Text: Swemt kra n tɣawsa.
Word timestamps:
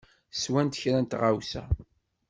Swemt 0.41 0.79
kra 0.81 0.99
n 0.99 1.05
tɣawsa. 1.05 1.63